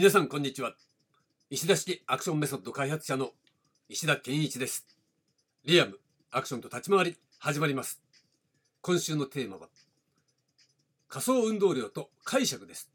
[0.00, 0.74] 皆さんこんにちは。
[1.50, 3.30] 石田式アクションメソッド開発者の
[3.88, 4.86] 石田健一です。
[5.64, 5.98] リアム
[6.30, 8.00] アクションと立ち回り始まります。
[8.80, 9.66] 今週のテーマは
[11.08, 12.92] 仮想運動量と解釈です。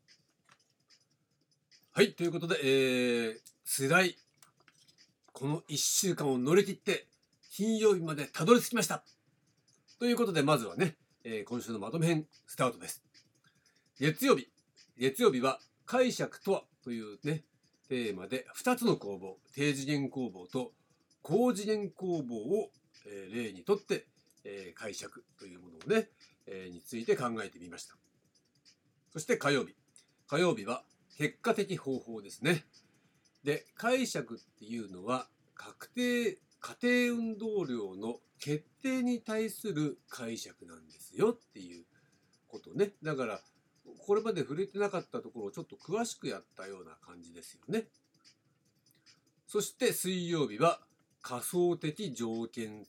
[1.92, 4.16] はいということで、えー、辛い
[5.34, 7.08] この1週間を乗り切って
[7.52, 9.04] 金曜日までたどり着きました。
[10.00, 10.96] ということでまずはね、
[11.26, 13.04] えー、今週のまとめ編スタートです。
[14.00, 14.48] 月曜日
[14.98, 16.64] 月曜日は解釈とは？
[16.84, 17.44] というね、
[17.88, 20.74] テーマで2つの工房、低次元工房と
[21.24, 22.70] 高次元工房を、
[23.06, 24.06] え、例にとって、
[24.44, 26.10] えー、解釈というものをね、
[26.46, 27.96] えー、について考えてみました。
[29.14, 29.76] そして火曜日。
[30.28, 30.84] 火曜日は
[31.18, 32.66] 結果的方法ですね。
[33.44, 41.86] で、解釈っていうのは確定、家庭運動量の決定に対する解釈なんですよっていう
[42.48, 42.92] ことね。
[43.02, 43.42] だから、
[44.06, 47.86] これまで触れてなかったところをちょっと詳しくやったような感じですよね。
[49.48, 50.80] そして水曜日は
[51.22, 52.86] 仮想的条件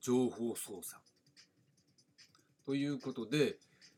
[0.00, 1.00] 情報操作
[2.64, 3.56] ということで、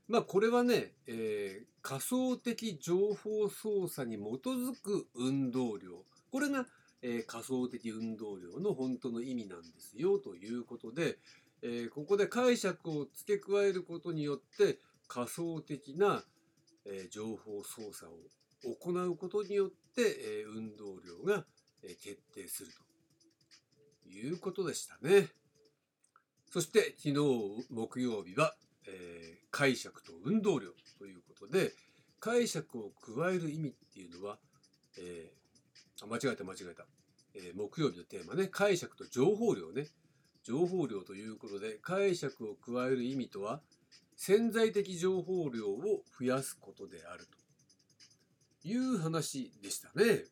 [0.09, 6.05] まあこれはね、えー、仮想的情報操作に基づく運動量。
[6.31, 6.67] これが、
[7.03, 11.19] えー、仮想的運動量の本当の意味なんですよということで、
[11.63, 16.25] えー、ここで解釈を付け加えることによって仮想的な
[16.87, 21.45] え情報操作を行うことによって、え運動量が、
[21.83, 25.29] え決定するということでしたね。
[26.55, 27.15] そして昨日
[27.69, 28.55] 木曜日は、
[28.87, 30.69] えー、解釈と運動量
[30.99, 31.73] ということで
[32.21, 34.39] 解釈を加える意味っていうのは、
[34.99, 36.87] えー、あ間違えた間違えた、
[37.35, 38.47] えー、木曜日のテーマね。
[38.47, 39.89] 解釈と情報量ね。
[40.45, 43.61] 情報量ということで解釈を加える意味とは
[44.27, 47.27] 潜在的情報量を増やすことである
[48.63, 50.25] という話でしたね。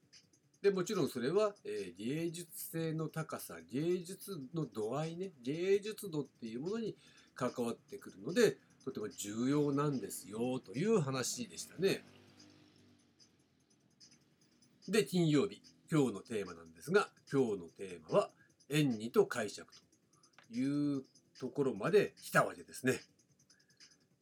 [0.63, 6.97] でもちろんそれは、えー、芸術性の高さ芸術の度合いね芸術度っていうものに
[7.35, 12.03] 関わってくるのでとても重要なんですよという話でしたね。
[14.89, 15.61] で金曜日
[15.91, 18.31] 今日のテーマなんですが今日のテーマは
[18.71, 19.71] 「縁にと解釈」
[20.49, 21.05] という
[21.39, 23.03] ところまで来たわけですね。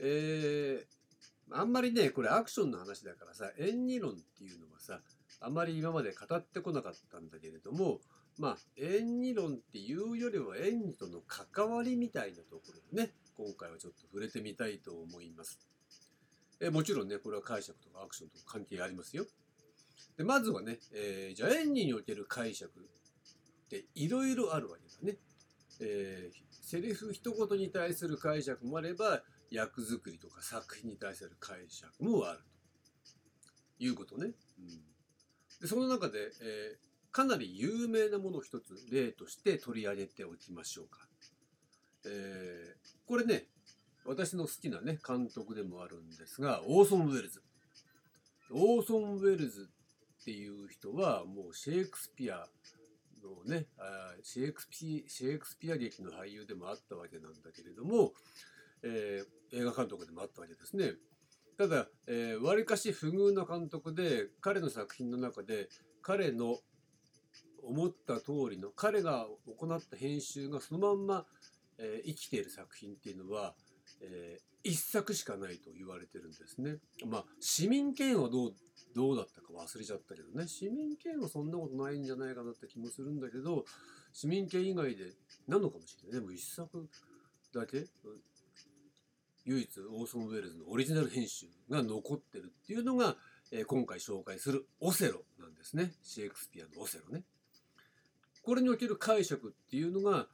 [0.00, 5.00] えー、あんまりね、これアクションの話だからさ、演技論っていうのはさ、
[5.40, 8.00] あまり今まで語ってこなかったんだけれども、
[8.38, 15.58] まあ、演技論っていうよりは演技との関わりみたいなところをね、今回はちょっと触れてみたいと思います。
[16.60, 19.26] えもちろんね、これは解釈とかアクションと関係ありますよ。
[20.16, 25.18] でまずはね、えー、じゃあ演技における解釈っていろいろあるわけだね。
[25.80, 32.38] えー、セリフ一言に対する解釈もあれば、役作りとか作品に対する解釈もある
[33.78, 34.32] ということね。
[34.58, 34.68] うん、
[35.60, 41.06] でその中で、えー、かなり有名なものを一つ例として取り上げておきましょうか。
[42.06, 43.44] えー、これね
[44.04, 47.42] 私の好きなね監督でもあるんですがオーソン・ウェルズ。
[48.52, 49.68] オーソン・ウェルズ
[50.20, 52.46] っていう人はもうシェイクスピア
[53.22, 53.66] のね
[54.22, 58.12] シェイクスピシェイクスピア劇の俳優でもあったわけなんだけれども
[58.82, 60.92] えー、映画監督でもあったわけですね。
[61.58, 65.68] ただ、えー、割かし不遇な監督で彼の作品の中で
[66.02, 66.58] 彼の
[67.62, 71.26] 思った通りの彼が行った編集がそのまんま、
[71.78, 73.54] えー、生きている作品っていうのは、
[74.00, 76.76] えー、一作しかないと言われてるんですね。
[77.06, 78.54] まあ市民権はどう
[78.94, 83.64] どうだったか忘れちゃったけどね市民権はそんなことないんじゃないかなって気もするんだけど
[84.12, 85.12] 市民権以外で
[85.46, 86.88] なのかもしれないでも一作
[87.52, 87.84] だけ？
[89.44, 93.16] 唯一オーソン・ウェルズのオリジナル編集が残ってるっていうのが、
[93.52, 97.24] えー、今回紹介するオセロなんですねシェイクスピアのオセロね。
[98.42, 100.26] これにおける解釈っていうのが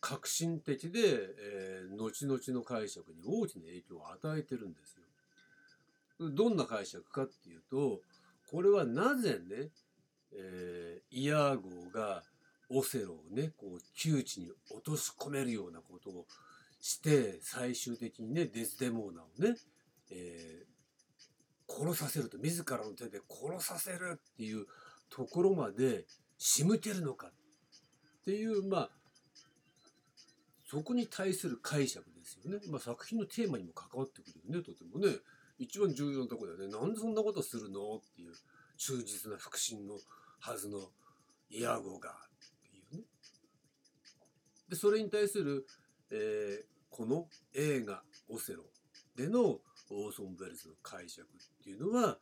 [0.00, 6.30] 革新的で、えー、後々の解釈に大きな影響を与えてるんですよ。
[6.30, 8.00] どんな解釈かっていうと
[8.50, 9.68] これはなぜね、
[10.32, 12.22] えー、イヤー号が
[12.70, 16.26] オセロをねこう窮地に落とし込めるようなことを
[16.86, 19.58] して最終的にねデスデモーナをね、
[20.12, 22.38] えー、殺させると。
[22.38, 24.66] 自らの手で殺させるっていう
[25.10, 26.04] ところまで
[26.38, 27.32] 仕向けるのかっ
[28.24, 28.90] ていうまあ
[30.70, 35.18] そこに対する解釈ですよね、まあ、作品のテーマにも関わってくるよねとてもね。
[35.58, 36.68] 一番重要なとこだよね。
[36.68, 38.32] なんでそんなことするのっていう
[38.76, 39.94] 忠実な腹心の
[40.38, 40.90] はずの
[41.50, 42.12] イヤゴがっ
[42.70, 43.04] ていうね。
[44.68, 45.66] でそれに対する、
[46.10, 48.64] えー、この映画「オセロ」
[49.14, 49.60] での
[49.90, 52.18] オーソン・ウェルズの解釈っていうのは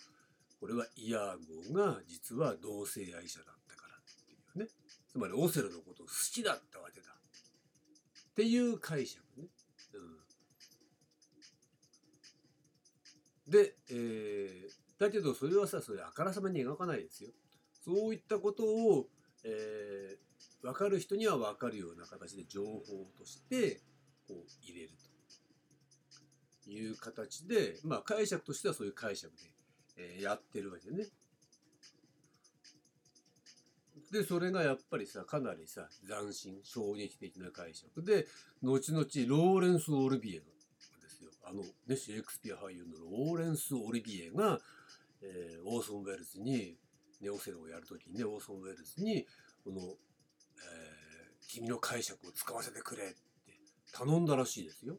[0.61, 4.69] これはイヤーゴが実は同性愛者だったからっていうね
[5.11, 9.46] つまりオセロのことを好きだったわけだっていう解釈ね。
[13.46, 17.31] うん、で、えー、だけどそれはさそれあからさまに描かないですよ。
[17.84, 19.08] そういったことを、
[19.44, 22.81] えー、分かる人には分かるような形で情報
[23.16, 23.82] として
[24.26, 24.91] こう入れる
[26.65, 29.43] という形で、まあ、解釈としてはそういう解釈で、
[29.99, 31.09] えー、やってるわけでね。
[34.11, 38.26] でそれがやっぱりさかなりさ斬新衝撃的な解釈で
[38.62, 40.44] 後々ローレンス・オルビエが
[41.03, 44.61] ですよあの、ね、シェイクスピア俳優のローレンス・オリビエが、
[45.21, 46.76] えー、オーソン・ウェルズに
[47.21, 49.26] ネオセロをやるときにねオーソン・ウェルズに
[49.65, 49.94] この、えー、
[51.49, 53.06] 君の解釈を使わせてくれっ
[53.94, 54.96] 頼んだらしいですよ。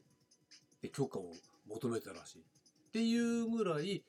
[0.81, 1.31] で許可を
[1.67, 2.39] 求めたらしい。
[2.39, 2.43] っ
[2.91, 4.03] ていうぐらい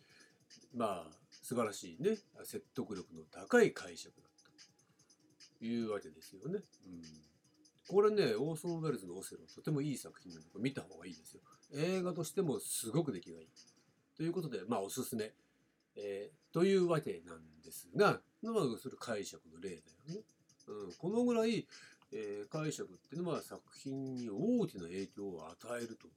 [0.74, 1.10] まあ
[1.42, 6.60] 素晴らしいね説得力の高い解釈だったというわけですよね。
[6.86, 7.02] うん
[7.88, 11.40] これね、オーソン・ウェルズのオセロ、とてもいい作品なので、見た方がいいですよ。
[11.72, 13.48] 映画としてもすごく出来がいい。
[14.16, 15.32] ということで、まあ、おすすめ。
[15.94, 20.22] えー、というわけなんですが、まあ、それ解釈の例だよね。
[20.66, 21.66] うん、このぐらい、
[22.12, 26.08] えー、解釈っていうのは作品に大きな影響を与えると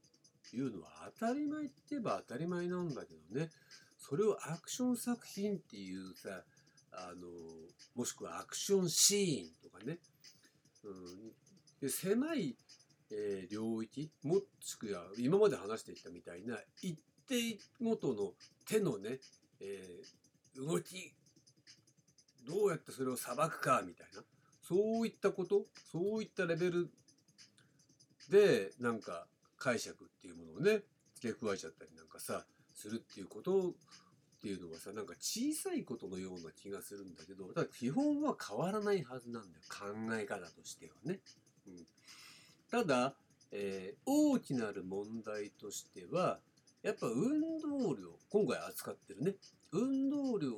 [0.56, 0.90] いうのは
[1.20, 3.50] 当たり前って言えば当たり前なんだけどね、
[3.98, 6.44] それをアクション作品っていうさ、
[6.92, 7.28] あの、
[7.96, 10.00] もしくはアクションシーンとかね、
[10.84, 11.32] うん、
[11.82, 12.56] で狭い、
[13.12, 16.98] えー、領域もしくは今まで話してきたみたいな一
[17.28, 18.32] 定ごとの
[18.68, 19.20] 手のね、
[19.60, 21.14] えー、動き
[22.48, 24.22] どうやってそれを裁くかみたいな。
[24.70, 25.66] そういったこと？
[25.92, 26.92] そういったレベル
[28.30, 29.26] でなんか
[29.58, 30.84] 解釈っていうものをね
[31.16, 32.46] 付け加えちゃったりなんかさ
[32.76, 33.74] するっていうことっ
[34.42, 39.66] ていうのはさなんか小さいことのような気がするんだけどだから基本は変わらないはずなんだよ。
[39.68, 41.20] 考え方としてはね。
[41.68, 41.74] うん、
[42.70, 43.16] ただ、
[43.52, 46.40] えー、大きなる問題としては
[46.84, 49.34] やっぱ運動量今回扱ってるね。
[49.72, 50.54] 運動量っ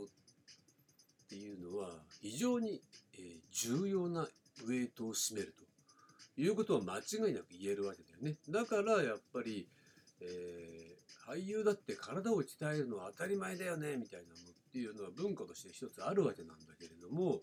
[1.30, 2.84] ていうのは非常に、
[3.52, 5.54] 重要なウェイトを占める
[6.36, 8.36] ということは間違いなく言えるわけだよね。
[8.50, 9.68] だからやっぱり、
[10.22, 17.42] えー、俳優だって体を鍛えるのは当たり前だよねみたいなのっていうのは文化として一つあるわけなんだけれども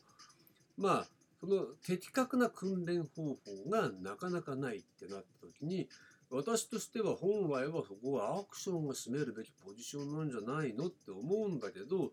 [0.76, 1.06] まあ
[1.40, 5.88] その的確な訓練方法がなかなかないってなった時に
[6.30, 12.12] 私としては本来はそこはアクションが占めるべきポジションなんじゃないのって思うんだけど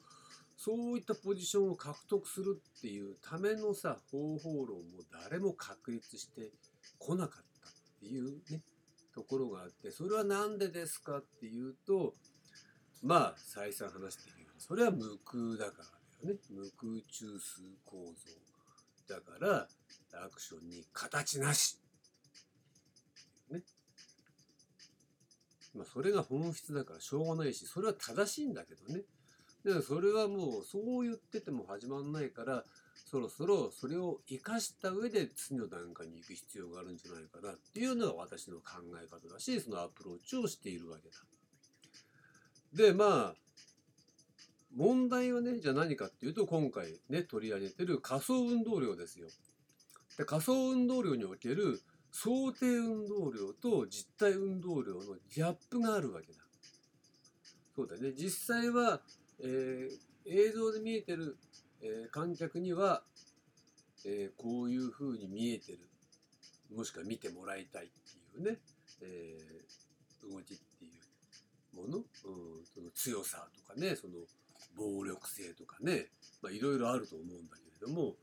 [0.58, 6.52] そういったポジションを獲得するっていうためのさ方法論も誰も確立して
[6.98, 8.62] こなかったっていうね
[9.14, 12.16] ところがあってそれは何でですかっていうと
[13.04, 16.40] まあ再三話しているようにそれは無空だからだよね。
[16.50, 18.14] 無空中枢構
[19.08, 19.68] 造だから
[20.26, 21.80] アクションに形なし
[23.52, 23.62] ね。
[25.76, 29.04] まあそれが本質だからしょうがないしそれは正しいんだけどね。
[29.66, 32.64] でそれはもうそう言ってても始まんないから
[33.10, 41.16] そろそろそれを生かした上で次の段階に行く必要があるんじゃないかなっていうのが私の考え方だしそのアプローチをしているわけだ。
[42.74, 43.36] でまあ
[44.76, 49.28] 問題はねじゃあ何かっていうと今回ね取り上げてる仮想運動量ですよ。
[50.16, 51.82] で仮想運動量における
[52.12, 56.40] 想定運動量と実体運動量のギャップがあるわけだ。
[57.76, 59.02] そうだね実際は
[59.42, 61.38] えー、映像で見えてる、
[61.82, 63.04] えー、観客には、
[64.06, 65.80] えー、こういう風に見えてる。
[66.76, 68.60] もしくは見てもらいたいっていうね、
[69.02, 69.38] え
[70.24, 70.90] 動きってい
[71.74, 72.06] うもの、うん、
[72.66, 73.96] その強さとかね。
[73.96, 74.14] その
[74.76, 76.08] 暴力性とかね。
[76.52, 78.16] いろいろあると思うんだけれども。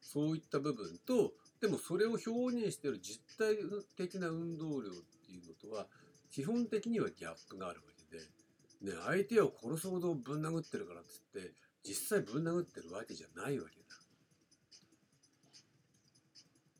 [0.00, 3.56] そういった部分とでもそれを表現してる実体
[3.96, 4.92] 的な運動量っ
[5.26, 5.86] ていうのとは
[6.30, 7.89] 基本的にはギャップがあるわ
[8.82, 11.52] ね、相手を殺すほどぶん殴ってるからっつって
[11.84, 13.84] 実際ぶん殴ってるわけじゃないわけだ。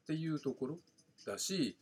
[0.02, 0.78] っていうところ
[1.26, 1.78] だし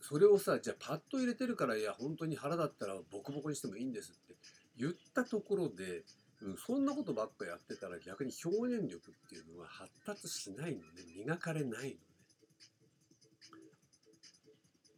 [0.00, 4.34] それをさじゃあパッと入れてるからいや本当に腹だったらボコボコにしてもいいんですって
[4.76, 6.02] 言ったところで、
[6.42, 11.94] うん、そんなことばっかやってたら逆に表現力っていうのは発達しないのね磨かれないのね。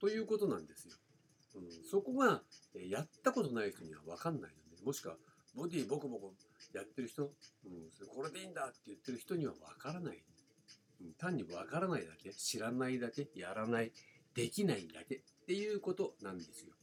[0.01, 0.95] ということなんですよ。
[1.91, 2.43] そこが
[2.75, 5.17] やったことない人には分かんないのでもしくは
[5.55, 6.35] ボディボコボコ
[6.75, 7.31] やってる人、うん、
[8.15, 10.19] これでいいんだって言ってる人には分からない、
[11.01, 13.93] うん、単に分からないだけ知らないだけやらない
[14.35, 16.75] できないだけっていうことなんですよ。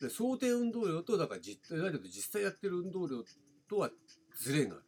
[0.00, 3.22] で想定運動量とだから実だけど実際やってる運動量
[3.68, 3.90] とは
[4.38, 4.84] ズレがある。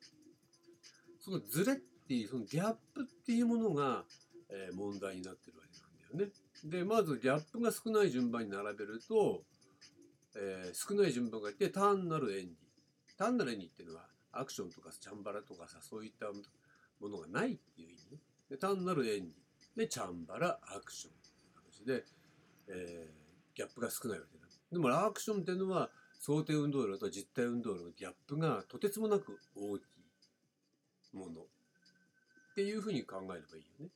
[1.20, 4.04] そのズレっていうそのギャップっていうものが、
[4.50, 6.32] え問題になってるわけなんだよね。
[6.64, 9.42] でまずギャップが少ない順番に並べると、
[10.36, 12.56] えー少ない順番がいて単なる演技。
[13.18, 16.26] 単なる演技っていうのはアクションとかチャンバラとかさそういった
[17.00, 18.18] ものがないっていう意味。
[18.50, 19.34] で単なる演技。
[19.76, 22.04] でチャンバラアクションっていう形で、
[22.68, 23.22] えー
[23.54, 24.46] ギャップが少ないわけだ。
[24.70, 29.82] でもアクションっていうのは想定運動量と実体運動量のギャップがとてつもなく大き
[31.12, 31.44] いものっ
[32.54, 33.88] ていうふうに考えればいいよね。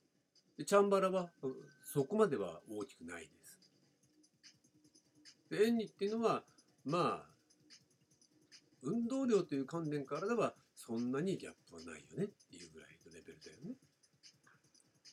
[0.57, 1.29] でチャンバラは
[1.83, 3.59] そこまでは大きくないです。
[5.49, 6.43] で演技っていうのは
[6.83, 7.25] まあ
[8.81, 13.75] 運動量という観点からではそんなにギャップはないよねっていうぐらいのレベルだよね。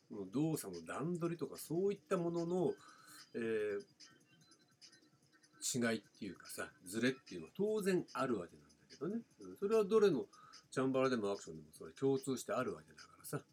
[0.08, 2.72] この動作の段取りとかそういったものの、
[3.34, 3.80] えー
[5.76, 10.26] 違いっていうかさズレっていうのは当然あるわけなんだけどね、うんそれはどれの
[10.70, 13.46] チャンバラでもアクションでもそれ共通してあるわけだからさ、うんっ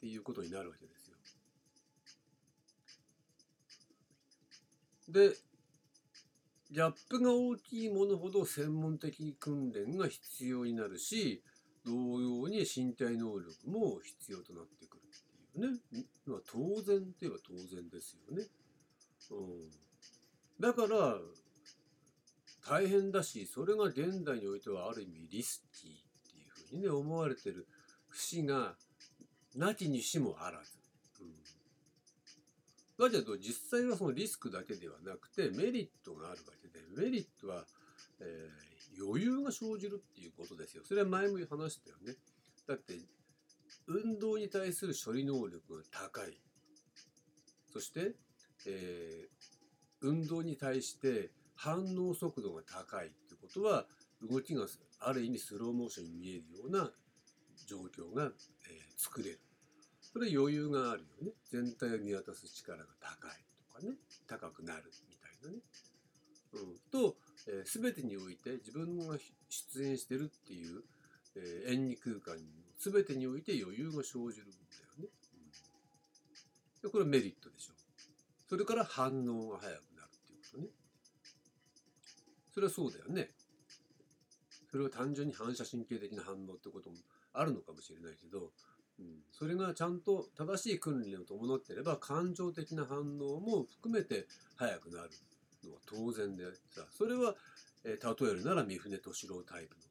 [0.00, 1.05] ていうことになるわけです
[5.08, 5.32] で
[6.70, 11.42] ギャップが大きいものほど専門的訓練が必要になるし
[11.84, 15.78] 同様に身体能力も必要となってくるっていうね、
[16.26, 18.44] まあ、当然って言えば当然ですよね。
[19.30, 19.70] うん、
[20.60, 21.18] だから
[22.68, 25.94] 大変だしそれが現代においてはある意味リスキーっ
[26.32, 27.68] ていうふうにね思われてる
[28.08, 28.74] 節が
[29.54, 30.75] なきにしもあらず。
[32.98, 37.64] うんだけど実際はそのリスクだけではなくてメリットがあるわけでメリットは、
[38.20, 40.82] えー余裕が生じるっていうことですよ。
[40.82, 42.14] それは前も話したよね。
[42.66, 42.94] だって
[43.86, 46.40] 運動に対する処理能力が高い。
[47.72, 48.14] そして、
[48.66, 49.56] えー
[50.02, 53.86] 運動に対して反応速度が高いってことは
[54.22, 54.66] 動きが
[55.00, 56.90] ある意味スローモーションに見えるような
[57.66, 58.30] 状況が、えー
[58.96, 59.45] 作れる。
[60.16, 61.32] それは余裕があるよね。
[61.52, 63.36] 全体を見渡す力が高い
[63.68, 63.98] とかね。
[64.26, 65.60] 高くなるみたいなね。
[66.54, 69.18] うん、と、えー、全てにおいて自分が
[69.50, 70.80] 出演してるっていう、
[71.36, 74.56] えー演技空間に全てにおいて余裕が生じるんだ
[75.04, 75.04] よね。
[75.04, 77.76] うん、でこれはメリットでしょう。
[78.48, 80.68] それから反応が速くなるっていうことね。
[82.54, 83.28] それはそうだよね。
[84.70, 86.96] それは単純に反射神経的な反応ってことも
[87.34, 88.50] あるのかもしれないけど、
[89.32, 94.26] それがちゃんと正しい訓練を伴っていれば感情的な反応も含めて
[94.56, 95.10] 速くなる
[95.64, 97.34] のは当然でさそれは、
[97.84, 99.82] えー例えるなら三船敏郎タイプの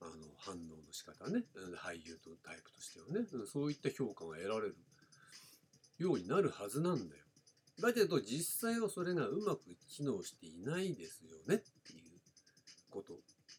[0.00, 1.44] あの反応の仕方ね
[1.76, 4.76] 俳優とタイプとしてはねそういった評価が得られる
[5.98, 7.24] ようになるはずなんだよ。
[7.80, 12.20] だけど実際はそれがうまく機能していないですよねっていう
[12.90, 13.14] こと。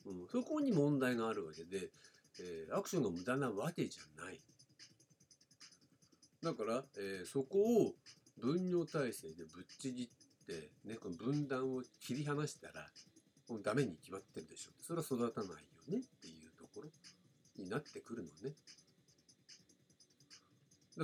[0.06, 1.90] うん、そこに問題があるわけで、
[2.40, 4.40] えーアクションが無駄なわけじゃない。
[6.44, 7.94] だから、えーそこを
[8.38, 10.10] 分業体制でぶっちぎっ
[10.46, 12.88] て、ね、この分断を切り離したら、
[13.50, 14.72] もうダメに決まってるでしょ。
[14.82, 15.56] それは育たないよ
[15.88, 16.90] ねっていうところ
[17.58, 18.56] になってくるのね。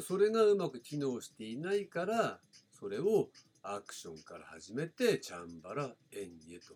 [0.01, 2.39] それがうまく機能していないから、
[2.79, 3.29] それを
[3.61, 6.75] アクションから始めて、チャンバラ、演技へと、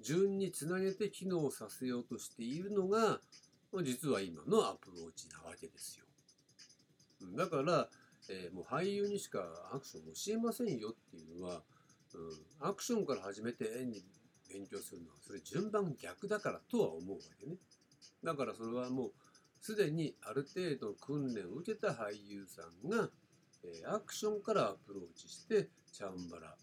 [0.00, 3.20] 順につなげて機能させようとしているのが、
[3.82, 6.04] 実は今のアプローチなわけですよ。
[7.36, 7.88] だから、
[8.28, 9.40] えーもう俳優にしか
[9.72, 11.62] アクション教えませんよっていうのは、
[12.14, 14.04] うん、アクションから始めて演技
[14.50, 17.56] 勉強するのはそれ順番逆だからとは思うわけね。
[18.22, 19.12] だからそれはもう
[19.60, 23.08] すでにある程度訓練を受けた俳優さんが、
[23.64, 26.54] えーアクションからアプローチしてチャンバラ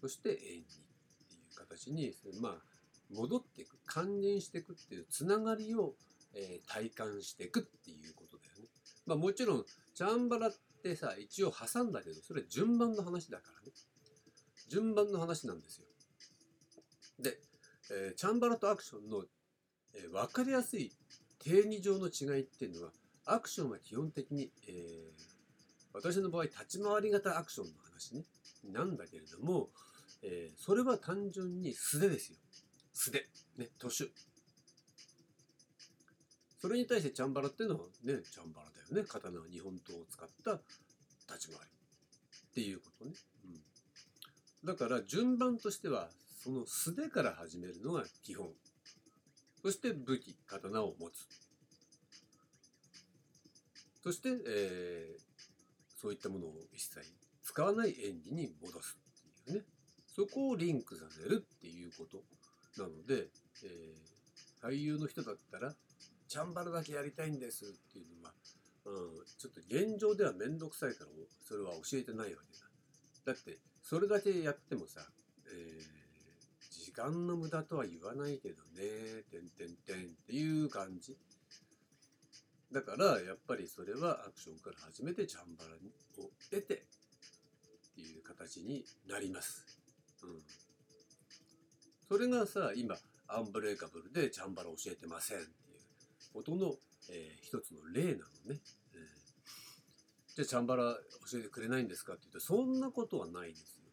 [0.00, 2.52] そして演技っていう形にまあ
[3.14, 5.94] 戻っていく還元していくっていうつながりを、
[6.34, 8.68] えー体感していくっていうことだよね。
[9.06, 13.72] まあもちろんチャンバラってさ一応挟んだけどそれ順番の話だからね。
[14.68, 15.86] 順番の話なんですよ。
[17.18, 17.38] で、
[17.90, 19.24] えーチャンバラとアクションの、
[19.94, 20.92] えー分かりやすい
[21.38, 22.92] 定義上の違いっていうのは
[23.26, 25.32] アクションは基本的に、えー
[25.94, 28.24] 私の場合立ち回り型アクションの話ね。
[28.72, 29.68] なんだけれども、
[30.22, 32.38] えーそれは単純に素手ですよ。
[32.94, 33.28] 素手。
[33.58, 34.10] ね徒手
[36.62, 39.08] それに対してチャンバラっていうのはねチャンバラだよね。
[39.08, 40.52] 刀は日本刀を使った
[41.34, 43.10] 立ち回りっていうことね、
[44.62, 46.08] うん、だから順番としては
[46.44, 48.48] その素手から始めるのが基本。
[49.60, 51.26] そして武器刀を持つ。
[54.02, 55.32] そして、えー
[56.02, 56.98] そういったものを一切
[57.44, 59.64] 使わない演技に戻すっていうね。
[60.08, 62.24] そこをリンクさせるっていうこと
[62.82, 63.28] なので、
[63.62, 65.72] えー、俳優の人だったら
[66.32, 68.32] チャンバラだけやりたいんですっていうのは、
[68.86, 71.10] うん、ちょっと現状では面倒くさいから
[71.46, 72.56] それは教えてないわけ
[73.26, 73.34] だ。
[73.34, 75.02] だってそれだけやってもさ、
[75.52, 81.18] えー、時間の無駄とは言わないけどね、てんてんてんっていう感じ。
[82.72, 85.74] だからやっぱりそれはアクションから始めてチャンバラ
[86.24, 86.64] を得てっ
[87.94, 89.66] ていう形になります。
[90.24, 90.40] うん。
[92.08, 92.96] それがさ、今、
[93.28, 95.61] アンブレイカブルでチャンバラ教えてません
[96.40, 96.74] っていうことの、
[97.10, 98.60] えー、一つの例なのね。
[98.94, 100.94] えー、じゃあチャンバラ
[101.30, 103.84] 教えてくれないんですかって言うと、そんなことはないですよ。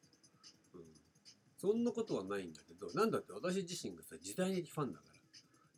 [0.76, 0.82] うん。
[1.58, 5.06] そんなことはないんだけど、なんだって私自身がさ、時代劇ファンだか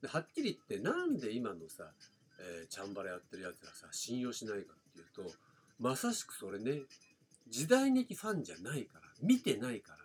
[0.01, 0.07] ら。
[0.07, 1.91] ではっきり言って、なんで今のさ、
[2.39, 5.31] えー、チャンバラやってるやつがさ、信用しないかっていうと、
[5.79, 6.81] まさしくそれね、
[7.49, 9.97] 時代劇ファンじゃないから、見てないから。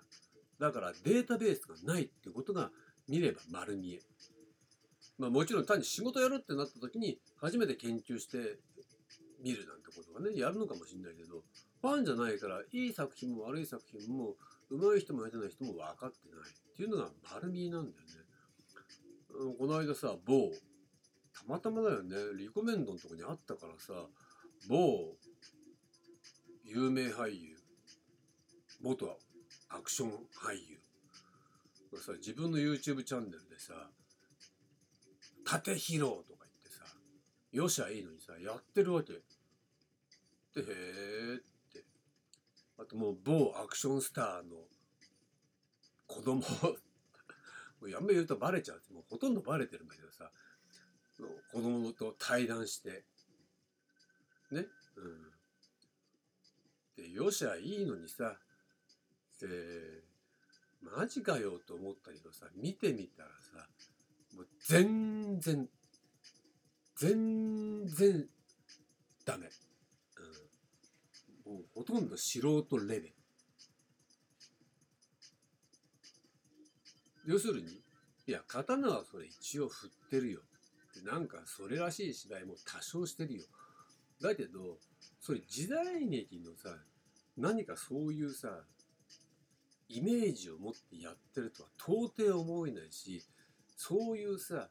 [0.59, 2.71] だからデータベースがないってことが
[3.09, 4.01] 見れば丸見え。
[5.19, 8.59] まあもちろん単に仕事やるってなった時に初めて研究して
[9.43, 11.43] 見るなんてことがね、やるのかもしれないけど、
[11.81, 14.35] ファンじゃないから、いい作品も悪い作品も、
[14.71, 19.57] 上手い人も下手な人も分かってないっていうのが丸見えなんだよね。
[19.59, 20.51] この間さ、某
[21.37, 23.93] たまたまだよねリコメンドのとこにあったからさ
[24.69, 25.15] 某
[26.65, 27.57] 有名俳優
[28.83, 29.19] 元
[29.69, 30.79] アクション俳優
[31.93, 33.75] がさ自分の YouTube チャンネルでさ
[35.47, 36.85] 「縦披露」とか言ってさ
[37.53, 39.15] よしゃいいのにさやってるわけ。
[39.15, 39.21] で
[40.63, 41.39] へえっ
[41.73, 41.85] て
[42.79, 44.69] あともう某アクションスターの
[46.07, 46.47] 子供 も
[47.83, 50.33] うやめ言うとバレちゃうもうほとんどバレてるんだけどさ
[51.53, 53.05] 子供と対談して、
[54.51, 54.67] ね？
[54.97, 55.09] う
[57.01, 57.03] ん。
[57.03, 58.39] で、よしゃいいのにさ、
[59.41, 60.03] で、
[60.83, 63.67] マジかよと思ったけどさ、見てみたらさ、
[64.37, 65.67] もう全然、
[66.97, 68.29] 全然
[69.25, 69.49] ダメ。
[71.47, 71.53] うん。
[71.55, 73.15] もうほとんど素人レベル。
[77.27, 77.83] 要するに、
[78.27, 80.41] いや、刀はそれ一応振ってるよ。
[81.05, 83.45] なんかそれらしい芝居も多少してるよ。
[84.21, 84.79] だけど、
[85.21, 86.77] それ時代劇のさ、
[87.39, 88.65] 何かそういうさ、
[89.89, 93.23] イメージを持ってやってるとは到底思えないし、
[93.77, 94.69] そういうさ、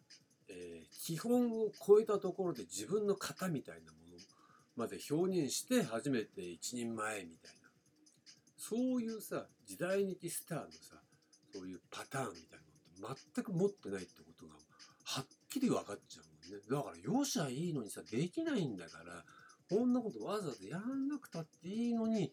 [0.49, 4.17] えー、基本を超えたところで自分の型みたいなもの
[4.75, 7.69] まで表現して初めて一人前みたいな。
[8.57, 11.01] そういうさ、時代劇スターのさ、
[11.53, 12.59] そういうパターンみたい
[12.99, 14.55] なのって全く持ってないってことが
[15.03, 16.63] はっきり分かっちゃうもんね。
[16.69, 19.23] だから、よしゃいいのにさ、できないんだから、
[19.69, 22.31] こんなことわざわざやんなくたっていいのに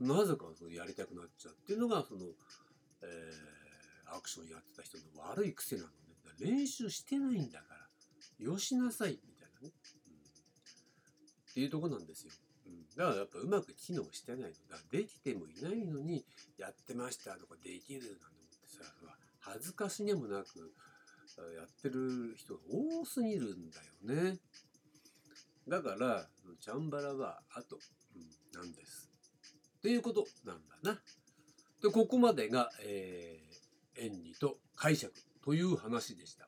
[0.00, 2.20] なぜかそやりたくなっちゃうっていうのが、その、
[3.02, 5.88] えー、アクションやってた人の悪い癖なの。
[6.38, 9.72] 練習してないんだから、よしなさい、みたいなね。
[10.08, 10.14] うん、
[11.50, 12.32] っていうとこなんですよ。
[12.66, 14.76] うん、だからやっぱうまく機能してないの。
[14.76, 16.24] だできてもいないのに、
[16.58, 18.84] やってましたとかできるなんて思ってさ、
[19.40, 20.72] 恥ずかしげもなく、
[21.56, 24.38] やってる人が多すぎるんだよね。
[25.66, 26.28] だから、
[26.60, 27.78] チャンバラは後、
[28.14, 29.10] うん、なんです。
[29.78, 31.00] っていうことなんだな。
[31.82, 35.12] で、ここまでが、えー、演技と解釈
[35.44, 36.46] という話でした。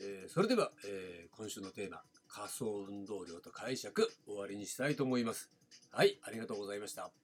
[0.00, 5.50] えー、それでは、えー、今週のテーマ、仮想運動量と解釈、終わりにしたいと思います。
[5.90, 7.23] はい、ありがとうございました。